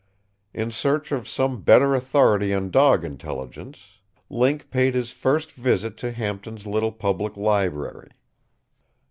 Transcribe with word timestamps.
In 0.51 0.71
search 0.71 1.11
of 1.11 1.27
some 1.29 1.61
better 1.61 1.93
authority 1.93 2.55
on 2.55 2.71
dog 2.71 3.03
intelligence, 3.05 3.99
Link 4.31 4.71
paid 4.71 4.95
his 4.95 5.11
first 5.11 5.51
visit 5.51 5.95
to 5.97 6.11
Hampton's 6.11 6.65
little 6.65 6.91
public 6.91 7.37
library. 7.37 8.09